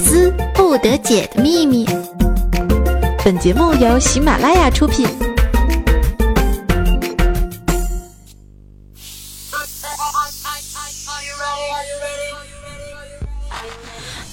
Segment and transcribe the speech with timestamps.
[0.00, 1.86] 思不得解的秘密。
[3.22, 5.06] 本节目由喜马拉雅出品。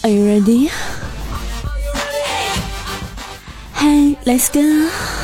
[0.04, 0.70] Are you ready?
[3.74, 5.17] Hey, let's go.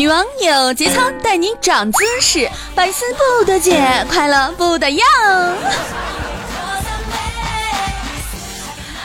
[0.00, 3.78] 女王有节操，带你长姿势，百思不得解，
[4.08, 5.06] 快乐不得样。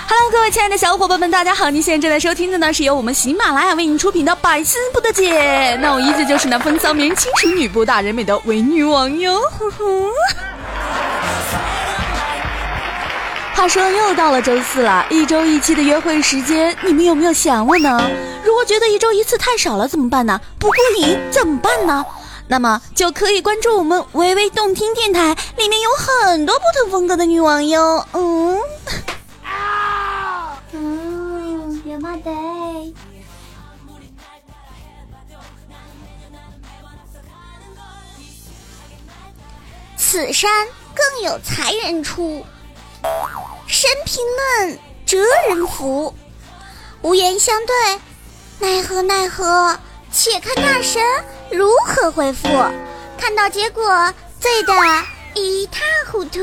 [0.08, 1.70] Hello，各位亲爱的小伙伴们，大家好！
[1.70, 5.76] 您现在正在收听的呢，是由我们喜马拉雅为您出品的《百思不得解》。
[5.82, 9.38] 那我依旧就是那风骚迷人、清纯女不大人美的伪女王哟。
[9.60, 10.55] 呵呵。
[13.56, 18.12] 话说又到了周四了，一周一期的约会时间，你们有没有想过呢？
[18.44, 20.40] 如果觉得一周一次太少了怎么办呢？
[20.60, 22.06] 不过瘾怎么办呢？
[22.50, 28.06] 那么就可以关注我们微微动听电台，里面有很多不同风格的女网友。
[28.12, 28.60] 嗯，
[29.42, 32.32] 啊嗯，有吗得？
[39.96, 42.46] 此山更有才人出，
[43.68, 45.18] 生平论，哲
[45.50, 46.14] 人福。
[47.02, 48.00] 无言相对，
[48.60, 49.78] 奈何奈何？
[50.12, 51.04] 且看大神
[51.52, 52.48] 如何回复。
[53.18, 54.74] 看到结果，醉得
[55.34, 56.40] 一塌糊涂。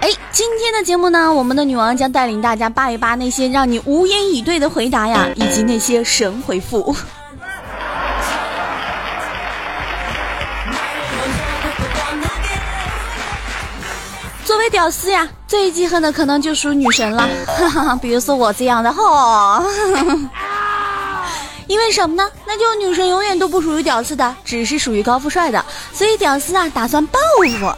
[0.00, 6.94] 哎，今天的节目呢，我们的女王将带领大家扒一扒那些让你无言以对的回答呀，以及那些神回复。
[14.78, 19.60] 屌丝呀，最记恨的可能就属女神了，哈哈，比如说我这样的哈。
[21.66, 22.30] 因为什么呢？
[22.46, 27.76] 那就女神永远都不属于屌丝的，只是属于高富帅的，所以屌丝啊打算报复我。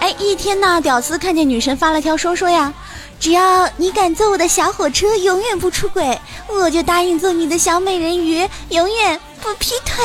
[0.00, 2.74] 哎，一天呢，屌丝看见女神发了条说说呀，
[3.20, 10.04] 只要你敢坐我的小火车，永远不出轨，我就答应做你的小美人鱼，永远不劈腿。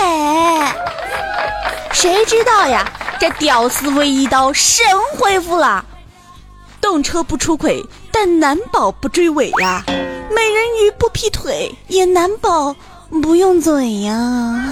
[1.91, 2.88] 谁知道呀，
[3.20, 4.86] 这屌丝微一刀神
[5.18, 5.84] 回复了。
[6.85, 9.81] 动车不出轨，但难保不追尾呀；
[10.29, 12.75] 美人鱼不劈腿，也难保
[13.23, 14.72] 不用嘴呀。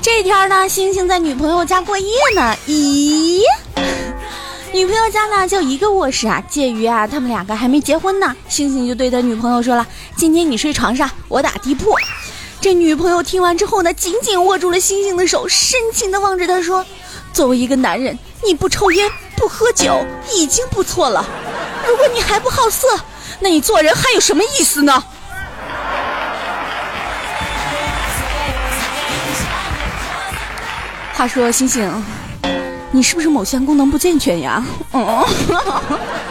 [0.00, 2.56] 这天呢，星星在女朋友家过夜呢。
[2.66, 3.42] 咦，
[4.72, 6.42] 女朋友家呢就一个卧室啊。
[6.48, 11.92] 介于啊，他们两个还没结婚呢，星星就对他女朋友说了：“今天你睡床上，我打地铺。”
[12.60, 16.84] 这女朋友听完之后呢，紧紧握住了星星的手，深情的望着他说
[17.32, 20.04] ：“作为一个男人，你不抽烟不喝酒
[20.34, 21.24] 已经不错了。
[21.86, 22.86] 如果你还不好色，
[23.38, 25.02] 那你做人还有什么意思呢？”
[31.14, 32.04] 话说星星，
[32.90, 34.64] 你是不是某项功能不健全呀？
[34.92, 35.24] 嗯，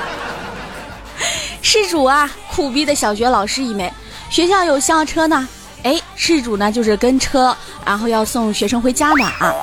[1.64, 3.92] 施主啊，苦逼的小学老师一枚，
[4.30, 5.48] 学校有校车呢。
[5.84, 7.56] 哎，事主呢就是跟车，
[7.86, 9.26] 然后要送学生回家呢。
[9.40, 9.54] 啊。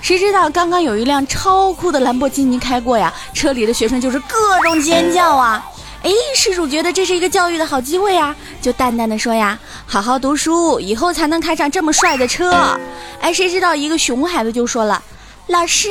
[0.00, 5.64] 谁知道刚刚有一辆超酷的兰博基尼开过呀，车里的学生就是各种尖叫啊。
[6.02, 12.78] 哎，事主觉得这是一个教育的好机会呀，就淡淡的说呀：“好好读书，以后才能开上这么帅的车。”
[13.20, 15.02] 哎，谁知道一个熊孩子就说了
[15.48, 15.90] ：“老师，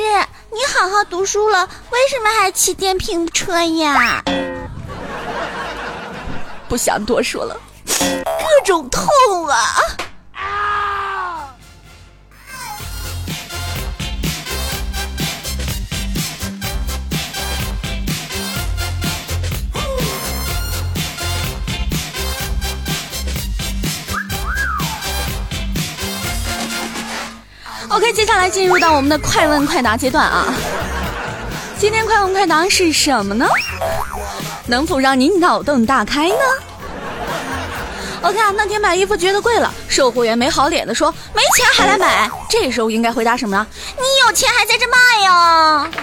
[0.50, 4.20] 你好好读书了，为什么还骑电瓶车呀？”
[6.68, 7.56] 不想多说了。
[8.00, 9.02] 各种痛
[9.48, 9.56] 啊！
[10.32, 11.54] 啊
[27.88, 30.46] ！OK，接下来进入到我们的快问快答阶段啊！
[31.78, 33.46] 今天快问快答是什么呢？
[34.66, 36.34] 能否让你脑洞大开呢
[38.22, 43.66] ？OK 啊，那天买衣服觉得贵了，售货员没好脸的说没钱还来买，这时候应该回答什么呢？
[43.96, 45.88] 你有钱还在这卖呀？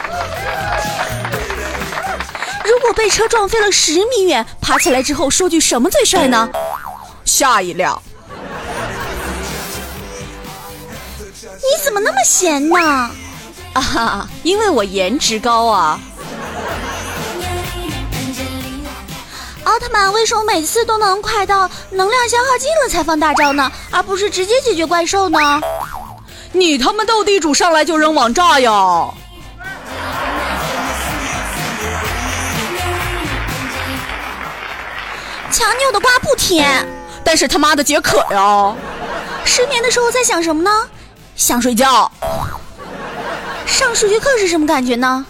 [2.65, 6.49] 如果被车撞飞了十米远，爬起来之后说句什么最帅呢？
[7.23, 8.01] 下一辆。
[11.59, 13.11] 你怎么那么闲呢？
[13.73, 15.99] 啊哈，因为我颜值高啊。
[19.77, 23.71] 奥特曼为什么每次都能快到能量消耗尽了才放大招呢？
[23.91, 25.61] 而不是直接解决怪兽呢？
[26.51, 28.71] 你他妈斗地主上来就扔王炸呀
[35.51, 36.83] 强扭的瓜不甜
[37.23, 38.73] 但是他妈的解渴呀。
[39.45, 40.71] 失眠的时候在想什么呢？
[41.35, 42.11] 想睡觉。
[43.67, 45.23] 上数学课是什么感觉呢？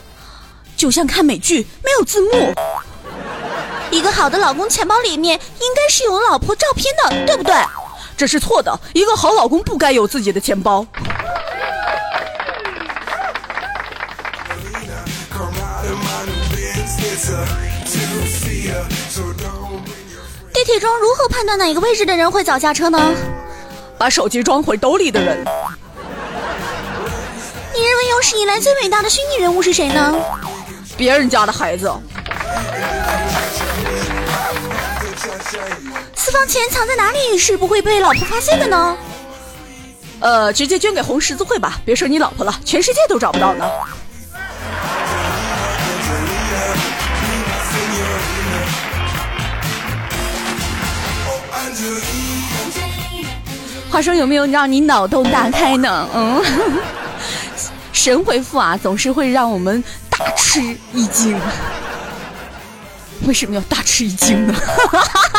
[0.78, 2.54] 就像看美剧没有字幕。
[3.92, 7.56] 一个好的老公钱包里面应该是有老婆照片的，对不对？
[8.16, 8.80] 这是错的。
[8.94, 10.86] 一个好老公不该有自己的钱包。
[20.54, 23.00] 地铁中如何判断哪个位置的人会早下车呢？
[23.98, 25.44] 把手机装回兜里的人。
[27.74, 30.16] 你认为有史以来最伟大的虚拟人物是谁呢？
[30.98, 31.92] 别人家的孩子。
[36.14, 38.98] 私房钱藏在哪里是不会被老婆发现的呢？
[40.20, 43.66] 呃，直接捐给红十字会吧，别说你老婆了，全世界都找不到呢。
[53.90, 56.10] 话说有没有让你脑洞大开呢？
[56.14, 56.44] 嗯，
[57.94, 60.60] 神回复啊，总是会让我们大吃
[60.94, 61.40] 一惊。
[63.26, 64.54] 为什么要大吃一惊呢？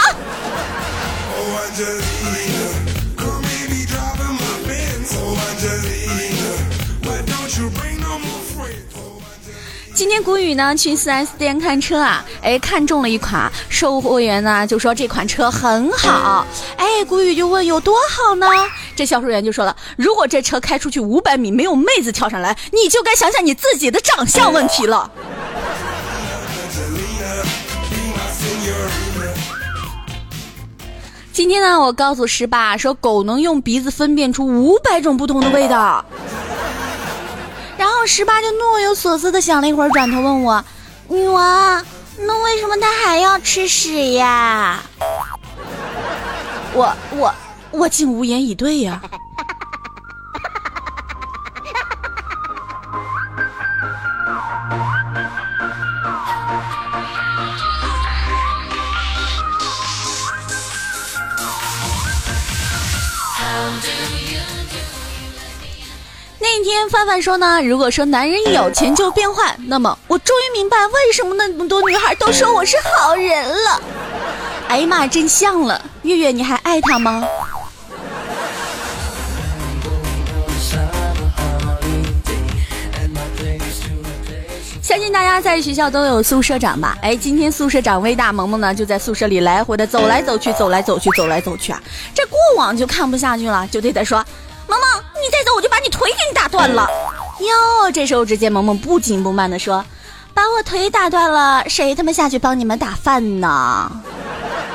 [9.94, 16.44] 今天谷雨呢去 4S 店看车啊，哎看中了一款，售货员呢就说这款车很好，
[16.76, 18.46] 哎谷雨就问有多好呢？
[18.96, 25.08] 这销售员就说了，如果这车开出去五百米没有妹子跳上来，你就该想想你自己的长相问题了。
[31.38, 36.04] 今天呢，我告诉十八说，狗能用鼻子分辨出五百种不同的味道。
[37.76, 40.64] 然后十八就若有所思的想了一会儿，转头问我
[41.06, 41.86] ：“女王，
[42.26, 44.82] 那为什么它还要吃屎呀？”
[46.74, 47.32] 我我
[47.70, 49.00] 我竟无言以对呀。
[66.60, 73.80] 今天范范说呢，如果说男人有钱就变坏，那么我终于明白为什么那么多女孩都说我是好人了。
[74.66, 77.24] 哎呀妈，真像了，月月你还爱他吗？
[84.82, 86.98] 相信大家在学校都有宿舍长吧？
[87.02, 91.80] 哎，今天宿舍长魏大萌萌呢，就在宿舍里来回的走来走去，走来走去，走来走去啊。
[92.12, 94.24] 这过往就看不下去了，就对他说
[94.68, 96.86] ：“萌萌，你再走我就把你腿给你打断了。”
[97.40, 99.84] 哟，这时候只见萌萌不紧不慢的说
[100.34, 103.90] ：“把我腿打断了，谁他妈下去帮你们打饭呢？”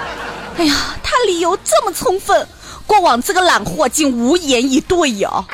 [0.58, 2.48] 哎呀，他理由这么充分，
[2.88, 5.46] 过往这个懒货竟无言以对呀。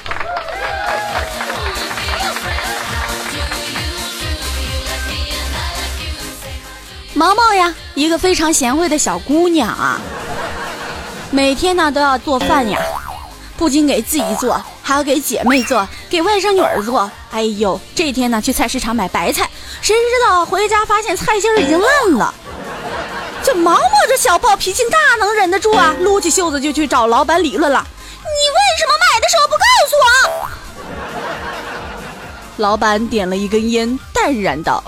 [7.14, 10.00] 毛毛呀，一个非常贤惠的小姑娘啊，
[11.32, 12.80] 每天呢都要做饭呀，
[13.60, 17.12] 不仅给自己做，还要给姐妹做，给外甥女儿做。
[17.30, 19.50] 哎呦，这天呢去菜市场买白菜，
[19.82, 22.34] 谁知道回家发现菜心儿已经烂了。
[23.44, 25.94] 这毛毛这小暴脾气大能忍得住啊？
[26.00, 27.86] 撸起袖子就去找老板理论了。
[28.22, 29.96] 你为什么买的时候不告诉
[31.76, 32.64] 我？
[32.64, 34.82] 老板点了一根烟，淡然道。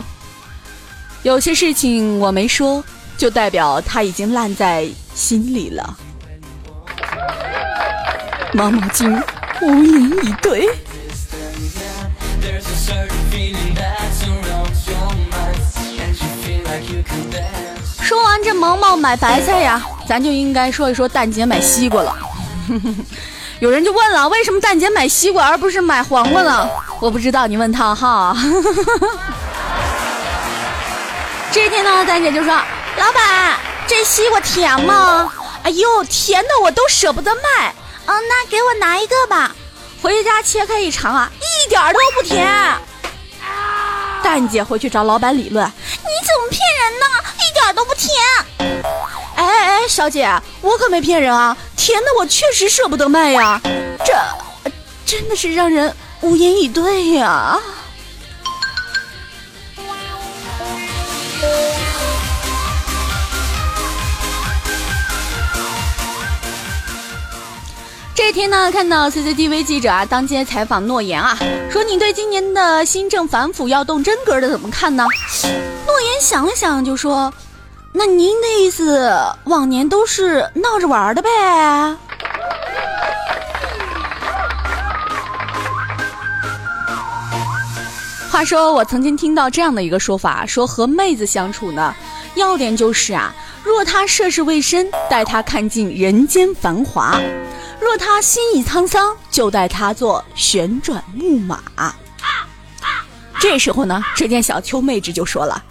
[1.23, 2.81] 有些事情我没说，
[3.17, 5.97] 就代表他已经烂在心里了。
[8.53, 9.24] 毛毛精
[9.62, 10.67] 无言以对。
[18.01, 22.13] 说完这毛毛买白菜呀，咱就应该说一说蛋姐买西瓜了。
[23.60, 26.70] 有人就问了，为什么蛋姐买西瓜而不是买黄瓜呢？
[27.00, 28.36] 我不知道，你问他哈。
[31.53, 32.53] 这天呢，蛋姐就说
[33.00, 33.55] ：“老板，
[33.88, 35.31] 这西瓜甜吗？
[35.63, 37.74] 哎呦，甜的我都舍不得卖。
[38.19, 39.55] 那给我拿一个吧。
[40.01, 42.47] 回家切开一尝啊，一点都不甜。”
[44.23, 47.05] 蛋姐回去找老板理论：“你怎么骗人呢？
[47.37, 48.09] 一点都不甜。”
[49.35, 50.29] 哎哎哎，小姐，
[50.61, 53.59] 我可没骗人啊，甜的我确实舍不得卖呀。
[54.05, 54.13] 这
[55.05, 57.59] 真的是让人无言以对呀。
[68.13, 71.37] 这天呢，看到 CCTV 记者啊，当街采访诺言啊，
[71.69, 75.05] 说你对今年的新政反腐要动真格的怎么看呢？
[75.87, 77.33] 诺言想了想就说，
[77.93, 79.09] 那您的意思，
[79.45, 81.29] 往年都是闹着玩的呗？
[88.29, 91.93] 话说，我曾经听到这样的一个说法，说和妹子相处呢，
[92.35, 97.19] 要点就是啊，若她涉世未深，带她看尽人间繁华；
[97.81, 101.59] 若他心已沧桑，就带他做旋转木马。
[103.39, 105.63] 这时候呢，只见小秋妹纸就说了。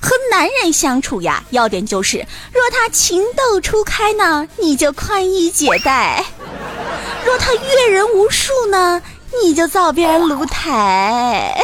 [0.00, 6.24] 和男人相处呀，要点就是，若他情窦初开呢，你就宽衣解带；
[7.24, 9.00] 若他阅人无数呢，
[9.40, 11.56] 你就灶边炉台。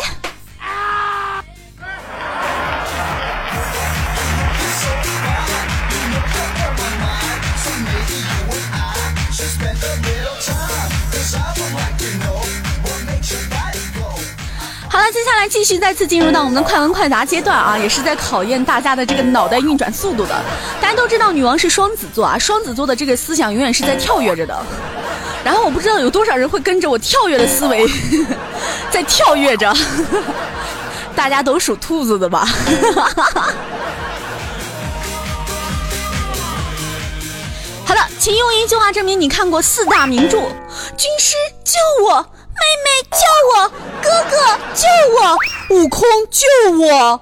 [15.08, 20.38] 那，接下来继续再次进入到我们的快问快答阶段啊，也是在考验大家的这个脑袋运转速度的。
[20.82, 24.54] 大家都知道女王是双子座啊，双子座的这个思想永远是在跳跃着的。
[25.42, 27.88] 然后我不知道有多少人会跟着我跳跃的思维
[28.92, 29.74] 在跳跃着。
[31.16, 32.46] 大家都属兔子的吧？
[37.86, 40.36] 好的，请用一句话证明你看过四大名著。
[40.98, 41.34] 军师
[41.64, 42.26] 救我。
[42.58, 43.18] 妹妹救
[43.54, 43.70] 我，
[44.02, 44.36] 哥哥
[44.74, 44.86] 救
[45.16, 45.36] 我，
[45.76, 47.20] 悟空救我。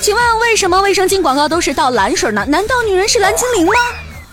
[0.00, 2.44] 请问为什么卫生巾广告都是倒蓝水呢？
[2.48, 3.72] 难道女人是蓝精灵吗？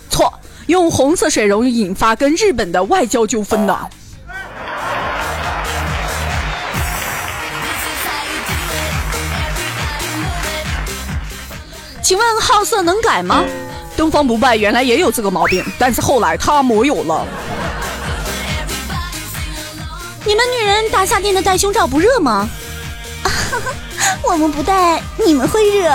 [0.09, 0.31] 错，
[0.67, 3.79] 用红色水容易引发跟日本的外交纠纷呢。
[12.03, 13.43] 请问好色能改吗？
[14.03, 17.25] 东方不败原来也有这个毛病，但是后来他没有了。
[20.25, 22.49] 你们女人大夏天的戴胸罩不热吗？
[24.27, 25.89] 我们不戴，你们会热。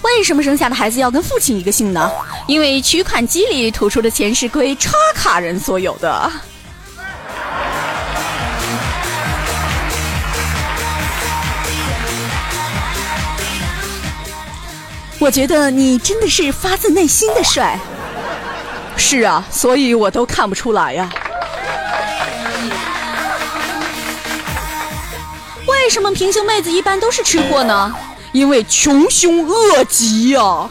[0.00, 2.10] 为什么生下的孩子要跟父亲一个姓呢？
[2.46, 6.32] 因为取款机里吐出的钱是归插卡人所有的。
[15.26, 17.76] 我觉得你真的是发自内心的帅。
[18.96, 21.10] 是啊，所以我都看不出来呀。
[25.66, 27.92] 为什么平胸妹子一般都是吃货呢？
[28.30, 30.70] 因为穷凶恶极呀。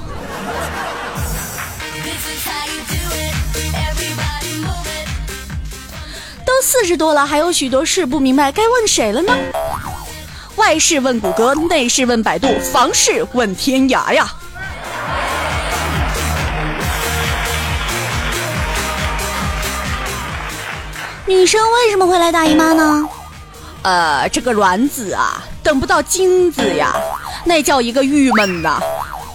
[6.45, 9.35] 都四十多了，还有许多事不明白，该问谁了呢？
[10.55, 14.33] 外事问谷歌，内事问百度，房事问天涯呀。
[21.27, 23.09] 女生为什么会来大姨妈呢？
[23.81, 26.93] 呃，这个卵子啊，等不到精子呀，
[27.43, 28.79] 那叫一个郁闷呐，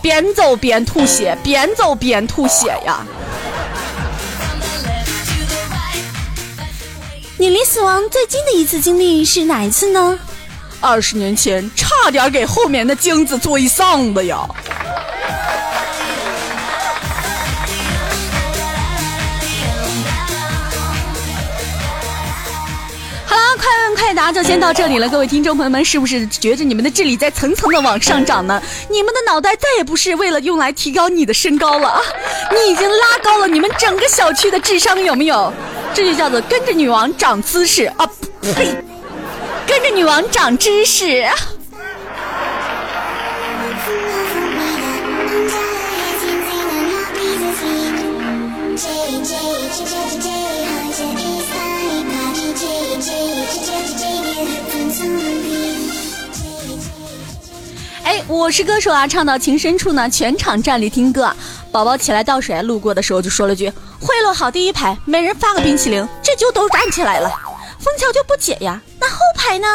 [0.00, 3.04] 边走边吐血，边走边吐血呀。
[7.38, 10.16] 你离死亡最近的一次经历是哪一次呢？
[10.80, 14.48] 二十年前，差点给后面的精子做一丧的呀！
[24.00, 25.06] 快问快答就先到这里了。
[25.10, 28.60] 各位听众朋友们，是不是觉着你们的智力在层层的往上涨呢？
[28.88, 32.00] 你们的脑袋再也不是为了用来提高你的身高了啊！
[32.50, 35.52] 你已经拉高了你们整个小区的智商，有没有？
[35.92, 38.10] 这就叫做跟着女王长姿势啊！
[38.56, 38.74] 呸！
[39.66, 41.22] 跟着女王长知识。
[58.30, 61.34] 我是歌手啊，唱到情深处呢，全场站立听歌。
[61.72, 63.68] 宝宝起来倒水，路过的时候就说了句
[64.00, 67.28] ：“贿赂好第一排，每人发个冰淇淋。”这就都站起来了。
[67.80, 69.66] 枫桥就不解呀，那后排呢？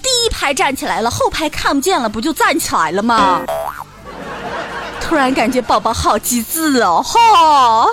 [0.00, 3.40] 第一排站起来了，后排看不见了，不就站起来了吗？
[5.02, 7.88] 突然感觉宝宝好机智哦，哈！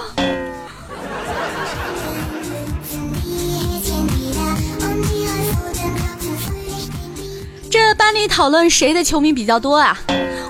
[7.94, 9.98] 班里讨论谁的球迷比较多啊？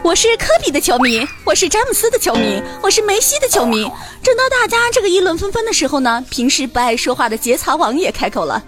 [0.03, 3.83] 我是科比的球迷，我是詹姆斯的球迷，我是梅西的球迷。
[4.23, 8.63] 正当大家这个议论纷纷的时候呢，平时不爱说话的节操王也开口了。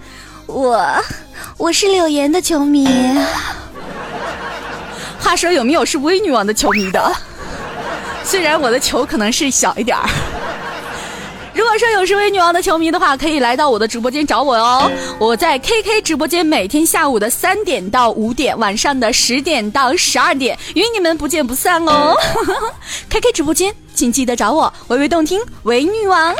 [0.47, 0.83] 我，
[1.57, 2.87] 我是柳岩的球迷。
[5.19, 7.15] 话说有没有是威女王的球迷的？
[8.23, 10.09] 虽然我的球可能是小一点儿。
[11.67, 14.89] 如果说有十位女王的球迷的话，可以来到我的直播间找我哦。
[15.19, 22.15] 我在 KK 直播间，每天下午的三点到五点，晚上的十点到十二点，与你们不见不散哦。
[23.11, 26.33] KK 直播间，请记得找我，微微动听，为女王。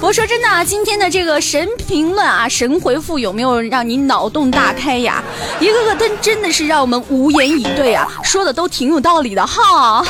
[0.00, 5.22] 我说真的啊，今天的这个神评论啊，神回复有没有让你脑洞大开呀？
[5.60, 10.02] 一个个真真的是让我们无言以对啊，说的都挺有道理的哈。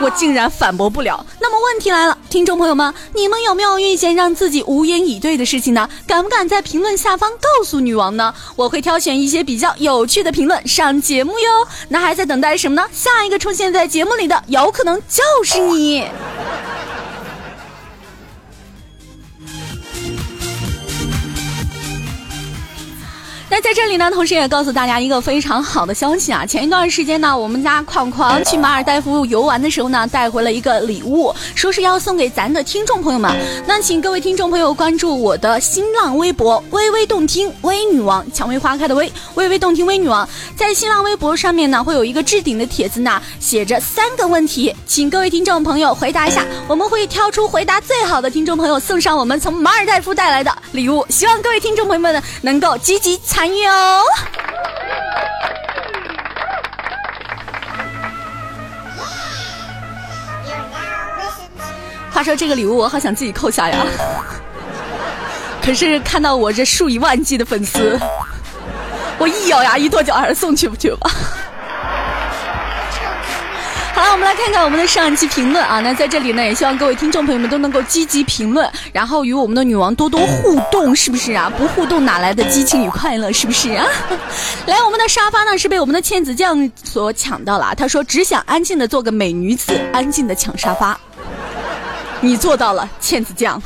[0.00, 1.24] 我竟然反驳不了。
[1.40, 5.88] 那么问题来了，听众朋友们，你们有没有遇见让自己无言以对的事情呢？
[6.06, 8.34] 敢不敢在评论下方告诉女王呢？
[8.56, 11.68] 我会挑选一些比较有趣的评论上节目哟。
[11.88, 12.86] 那还在等待什么呢？
[12.92, 16.04] 下一个出现在节目里的，有可能就是你。
[23.56, 26.44] 那在这里呢，同时也告诉大家一个非常好的消息啊！
[26.44, 33.34] 前一段时间呢，我们家狂狂去马尔代夫游玩的时候呢，带回了一个礼物，说是要送给咱的听众朋友们。
[33.66, 40.28] 那请各位听众朋友关注我的新浪微博“微微动听微女王”，蔷薇花开的微，微微动听微女王。
[40.54, 51.06] 在新浪微博上面呢，会有一个置顶的帖子呢，写着三个问题，请各位听众朋友回答一下，我们会挑出回答最好的听众朋友，送上我们从马尔代夫带来的礼物。
[51.08, 53.18] 希望各位听众朋友们呢，能够积极。
[53.24, 53.70] 参朋友！
[62.10, 63.86] 话说这个礼物我好想自己扣下呀，
[65.62, 67.96] 可是看到我这数以万计的粉丝，
[69.16, 71.08] 我一咬牙一跺脚，还是送去不去吧。
[73.96, 75.80] 好了，我们来看看我们的上一期评论啊。
[75.80, 81.50] 那在这里呢，也希望各位听众朋友们都能够积极评论，然后与我们的女王多多互动，是不是啊？
[81.56, 83.32] 不互动哪来的激情与快乐？
[83.32, 83.86] 是不是啊？
[84.66, 87.74] 来，我们的沙发呢是被我们的倩子酱所抢到了。
[87.74, 91.00] 他说只想安静的做个美女子，安静的抢沙发。
[92.20, 93.58] 你做到了，倩子酱。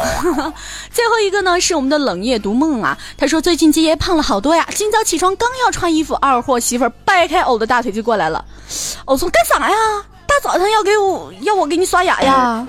[0.94, 2.96] 最后一个呢是我们的冷夜独梦啊。
[3.18, 8.44] 他说最近杰爷胖了好多呀，今早起床刚要穿衣服，二货媳妇掰开偶的大腿就过来了。
[9.07, 9.76] 偶说干啥呀？
[10.30, 12.64] 大早上要给我要我给你刷牙呀？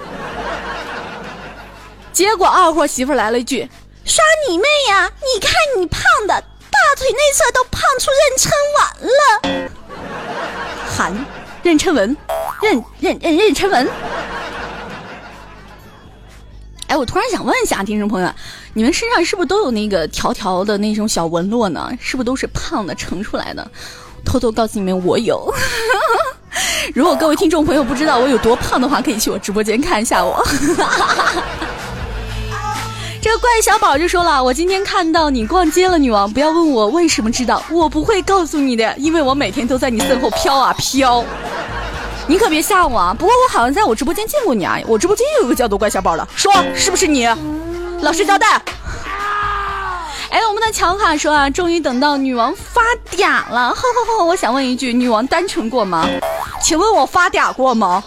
[2.12, 3.70] 结果二货媳妇来了一句
[4.04, 5.12] ：“刷你妹呀！
[5.20, 9.70] 你看你胖的大腿内侧都胖出妊娠纹了。”
[10.98, 11.14] 韩
[11.64, 12.18] 妊娠纹，
[12.62, 13.88] 妊妊妊妊娠纹。
[16.88, 18.34] 哎，我突然想问一下听众朋友，
[18.74, 21.92] 你们身上是不是都有那个条条的那种小纹络呢？
[22.02, 23.70] 是不是都是胖的盛出来的？
[24.26, 25.54] 偷偷告诉你们，我有。
[26.94, 30.44] 如果各位听众朋友不知道我有多胖的话，可以去我直播间看一下我。
[33.22, 41.24] 这个怪小宝就说了：“我今天看到你逛街了，女王，不要问我为什么知道，我不会告诉你的，因为我每天都在你身后飘啊飘。
[42.28, 43.16] 你可别吓我啊！
[43.18, 47.28] 不过我好像在我直播间见过你啊，我直播间有个叫做怪小宝的，说是不是你？
[48.02, 48.60] 老实交代。”
[50.32, 52.82] 哎，我们的乔卡说啊，终于等到女王发
[53.14, 54.24] 嗲了，呵呵呵！
[54.24, 56.08] 我想问一句，女王单纯过吗？
[56.64, 58.02] 请问我发嗲过吗？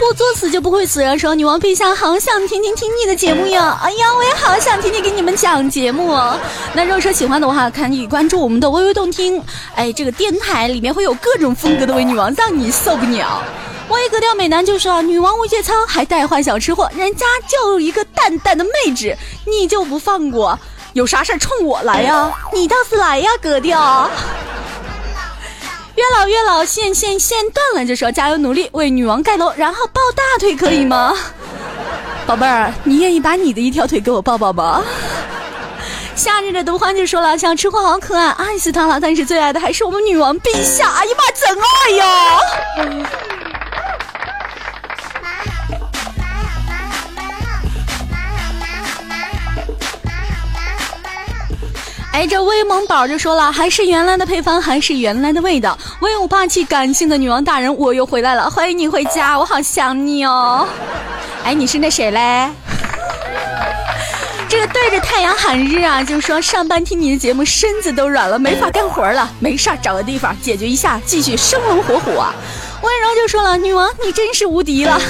[0.00, 1.16] 不作死就不会死。
[1.16, 3.78] 说女王陛下，好想天天听你的节目呀！
[3.80, 6.36] 哎呀，我也好想天天给你们讲节目哦。
[6.72, 9.40] 那如果说喜欢的话，可以关注我们的微微动听，
[9.76, 13.44] 哎，这个电台里面会有各种风格的为女王，让你受不了。
[13.88, 20.58] 我一格调美男就说：“女王无节操，还带坏小吃货，人家就一个淡淡的妹纸，你就不放过？
[20.92, 22.30] 有啥事冲我来呀？
[22.52, 24.10] 你倒是来呀，格调！
[25.94, 31.16] 月老月老，线线线断了，就说加油努力为女王盖楼，然后抱大腿可以吗？
[32.26, 34.84] 宝贝儿，你愿意把你的一条腿给我抱抱吗？
[36.14, 42.38] 夏日的毒欢就说了，小吃货好可爱，爱死他了，但是最爱的还是我们女王陛下，哎呀妈，真爱呀！”
[52.18, 55.78] 哎，这威猛宝就说了，还是原来的配方，还是原来的味道。
[56.00, 60.66] 威武霸气、感性的女王大人，我又回来了，欢迎你回家，我好想你哦。
[61.46, 62.50] 哎，你是那谁嘞？
[64.48, 69.30] 这个对着太阳喊日啊，就说上班听你的节目，身子都软了，没法干活了。
[69.38, 72.34] 没事，找个地方解决一下，继续生龙活虎啊。
[72.82, 75.00] 温柔就说了，女王你真是无敌了。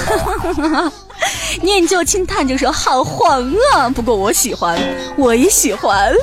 [1.63, 4.79] 念旧轻叹就说好黄啊，不过我喜欢，
[5.17, 6.13] 我也喜欢。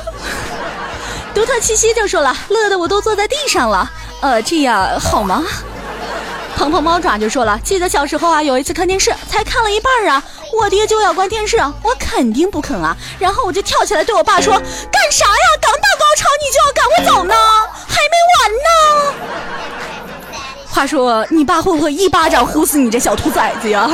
[1.37, 3.87] 独特气息就说了，乐得我都坐在地上了。
[4.23, 5.45] 呃，这样好吗？
[6.57, 10.23] 鹏鹏猫爪就说了，记得小时候啊，有一次看电视，才看了一半啊，
[10.59, 12.97] 我爹就要关电视，我肯定不肯啊。
[13.19, 14.55] 然后我就跳起来对我爸说
[14.91, 15.47] ：“干啥呀？
[15.61, 17.35] 刚到高潮你就要赶我走呢？
[17.87, 18.71] 还没完呢！”
[20.73, 23.91] 话说，你爸会不会一巴掌呼死你这小兔崽子呀？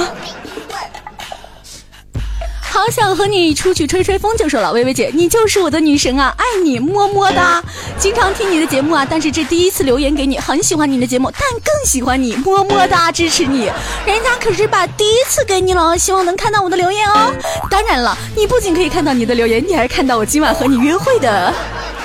[2.73, 7.63] 好想和你出去吹吹风，就说了，薇薇姐，你就是我的女神啊，爱你，么么哒！
[7.99, 13.67] 经常听你的节目啊，但是这第一次留言给你，很喜欢你的节目，但更喜欢你，么么哒，支持你。
[14.07, 17.31] 人家可是把第一次给你了，希望能看到我的留言哦。
[17.69, 21.53] 当然了，你不仅可以看到你的留言，你还看到我今晚和你约会的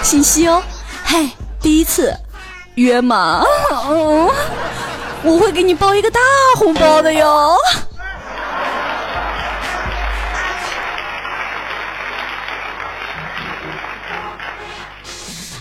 [0.03, 0.61] 信息哦。
[1.05, 1.29] 嘿，
[1.61, 2.13] 第一次
[2.75, 3.41] 约吗？
[3.89, 4.29] 嗯，
[5.23, 6.19] 我会给你包一个大
[6.57, 7.55] 红包的哟。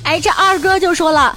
[0.06, 1.36] 哎，这二哥就说了，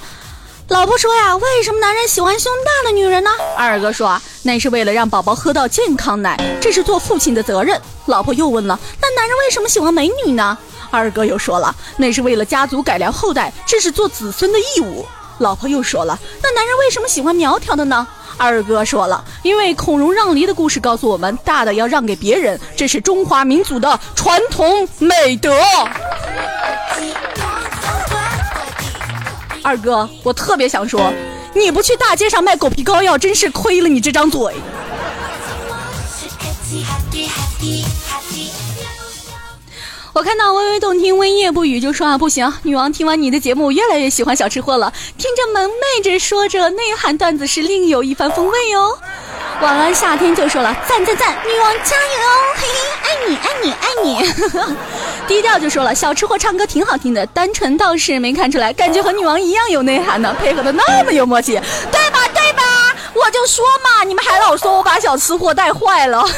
[0.68, 3.28] 老婆说呀，为什么男人喜欢胸大的女人呢？
[3.56, 7.78] 二哥说，那是为了让宝宝喝到健康奶，这是做父亲的责任。
[8.06, 10.56] 老婆又问了，那男人为什么喜欢美女呢？
[10.88, 15.04] 二哥又说了，那是为了家族改良后代，这是做子孙的义务。
[15.38, 18.06] 老婆又说了，那男人为什么喜欢苗条的呢？
[18.36, 25.60] 二哥说了，因为孔融让梨的故事告诉我们，大的要让给别人，这是中华民族的传统美德。
[29.62, 31.12] 二哥，我特别想说，
[31.54, 34.40] 你不去大街上卖狗皮膏药，真是亏了你这张嘴。
[40.12, 48.98] 我看到微微动听，微夜不语，就说啊，不行，女王听完你的节目，越来越喜欢小吃货了，听着萌妹着说着内涵段子是另有一番风味哟。
[49.60, 54.76] 晚安夏天就说了赞赞赞，女王加油哦，嘿嘿，爱你爱你爱你。
[55.30, 62.92] 低调就说了小吃货唱歌挺好听的，单纯倒是没看出来，感觉和女王一样有内涵呢，配合的那么有默契，对吧对吧？
[63.14, 66.28] 我就说嘛，你们还老说我把小吃货带坏了。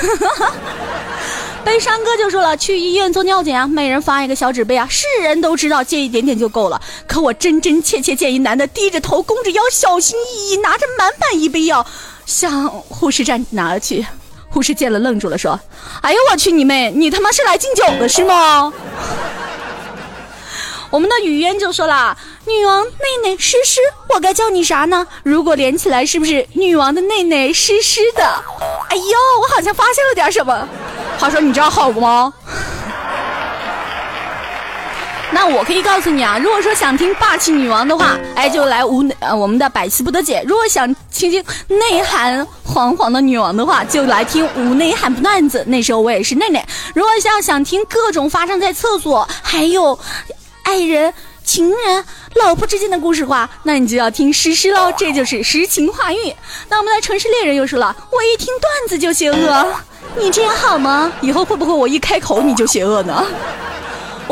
[1.64, 6.78] 悲伤哥就说了，去医院做尿检啊，每人发一个小纸杯啊，是人都知道借一点点就够了，
[7.08, 11.86] 可我真真切切建议男的低着头弓着腰，小心翼翼拿着满满一杯药。
[12.26, 14.06] 向护士站拿去，
[14.52, 15.58] 护士见了愣住了，说
[16.02, 18.72] ：“哎呦我去你妹，你他妈是来敬酒的是吗？”
[20.90, 25.06] 我们的雨嫣就说啦：“女王内内湿湿，我该叫你啥呢？
[25.22, 28.22] 如果连起来，是不是女王的内内湿湿的？”
[28.90, 29.02] 哎呦，
[29.40, 30.68] 我好像发现了点什么。
[31.18, 32.30] 话说你知道好吗？
[35.34, 45.64] 那我可以告诉你啊，如果说想听霸气女王的话，哎，就来无呃我们的百思不得解；如果想听听内涵煌煌的女王的话，就来听无内涵不段子。
[45.66, 46.64] 那时候我也是内内。
[46.94, 49.98] 如果要想听各种发生在厕所，还有
[50.64, 54.92] 爱人、情人、老婆之间的故事话，那你就要听诗诗喽。
[54.96, 56.36] 这就是诗情画意。
[56.68, 59.66] 那我们的城市猎人又说了，我一听段子就邪恶，
[60.18, 61.10] 你这样好吗？
[61.20, 63.26] 以后会不会我一开口你就邪恶呢？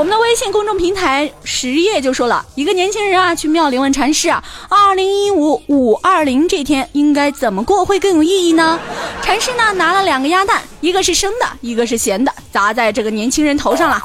[0.01, 8.81] 我们的微信公众平台十页就说了一个年轻人啊，去庙里问禅师啊，二零一五五二零这天应该怎么过会更有意义呢？
[9.21, 14.01] 禅师呢拿了两个鸭蛋，一个是生的，一个是咸的，砸在这个年轻人头上了。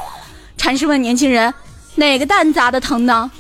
[0.58, 1.54] 禅师问年轻人，
[1.96, 3.32] 哪个蛋砸的疼呢？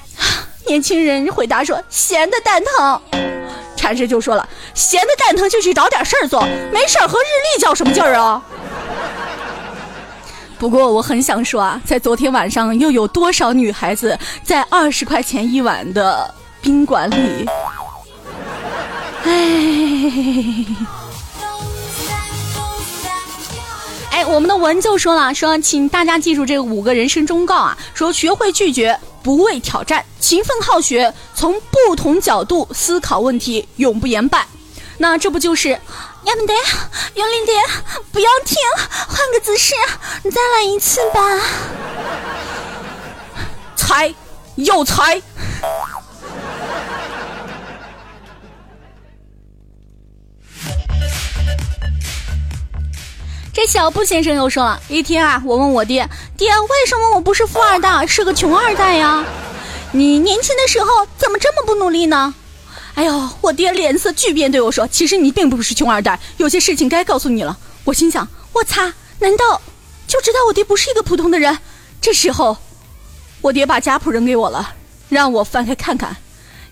[0.66, 3.02] 年轻人回答说，咸的蛋疼。
[3.76, 6.40] 禅师就说了，咸的蛋疼就去找点事儿做，
[6.72, 8.42] 没事儿和日历较什么劲儿啊？
[10.58, 17.46] 不过我很想说啊，在昨天晚上又有多少女孩子在二十块钱一晚的宾馆里？
[19.24, 20.66] 哎，
[24.10, 34.44] 哎，我们的文就说了，说请大家记住这五个人生忠告啊，说学会拒绝，不畏挑战，勤奋好学，从不同角度思考问题，永不言败。
[35.00, 35.78] 那这不就是？
[36.24, 36.52] 要不得，
[37.14, 37.62] 用力点，
[38.12, 38.28] 不要，
[40.22, 41.20] 势，再来一次吧。
[43.76, 44.14] 猜，
[44.56, 45.20] 又猜。
[53.52, 59.24] 这小布先生又说了一天啊，我问我爹，爹，为什么我不是富二代，是个穷二代呀？
[59.90, 62.34] 你年轻的时候怎么这么不努力呢？
[62.94, 69.60] 哎呦，我爹脸色巨变，对我说：“其实你并不是穷二代，有些事情该告诉你了。”我心想：“我擦，难道
[70.08, 71.56] 就知道我爹不是一个普通的人？”
[72.02, 72.56] 这时候，
[73.42, 74.74] 我爹把家谱扔给我了，
[75.08, 76.16] 让我翻开看看。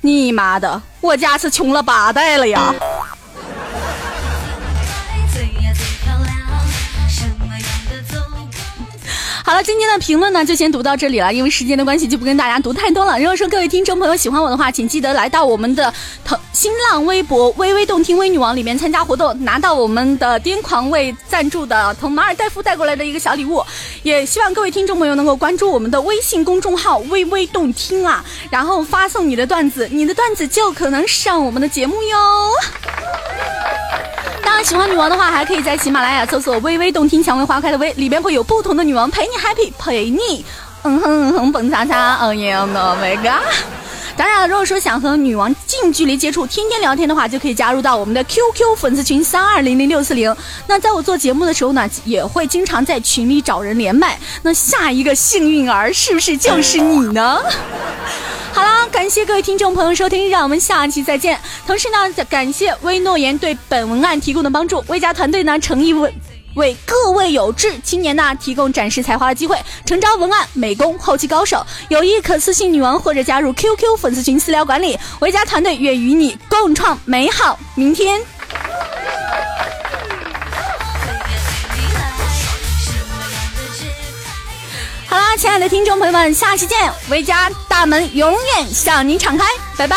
[0.00, 2.74] 你妈的，我家是穷了八代了呀！
[9.46, 13.16] 好了，今天的评论呢就先读到这里了，因为时间的关系就不跟大家读太多了。
[13.16, 23.62] 如果说各位听众朋友喜欢我的话，请记得来到我们的腾新浪微博“微微动听微女王”里面参加活动，拿到我们的癫狂为赞助的从马尔代夫带过来的一个小礼物。
[24.02, 32.50] 也希望各位听众朋友能够关注我们的微信公众号“微微动听”啊，然后发送你的段子，你的段子就可能上我们的节目哟。
[34.46, 40.44] 当然，喜欢女王的话，还可以在喜马拉雅搜索“微微动听蔷薇花开的微”，里边会有不同的女王陪你 happy，陪你
[40.84, 43.42] 嗯哼嗯哼蹦擦擦，嗯耶，Oh my god！
[44.16, 50.34] 当然了，如果说想和女王近距离接触、天天聊天的话，就可以加入到我们的 QQ 粉丝群三二零零六四零。
[50.66, 54.18] 那在我做节目的时候呢，也会经常在群里找人连麦。
[54.42, 57.38] 那下一个幸运儿是不是就是你呢？
[58.54, 61.38] 好啦，感谢各位听众朋友收听，让我们下期再见。
[61.66, 66.10] 同时呢，感谢微诺言对本文案提供的帮助，微家团队呢诚意为
[66.56, 78.20] 为各位有志青年呢提供展示才华的机会，诚招文案、美工、后期高手，有意可私信女王或者加入 QQ 粉丝群私聊管理，维嘉团队愿与你共创美好明天。
[85.08, 86.92] 好啦，亲爱的听众朋友们，下期见！
[87.08, 89.44] 维嘉大门永远向你敞开，
[89.76, 89.96] 拜拜。